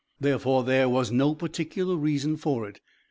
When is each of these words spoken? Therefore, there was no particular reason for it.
Therefore, 0.19 0.63
there 0.63 0.89
was 0.89 1.11
no 1.11 1.35
particular 1.35 1.95
reason 1.95 2.35
for 2.35 2.67
it. 2.67 2.81